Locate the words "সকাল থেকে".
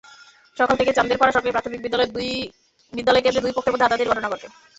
0.57-0.95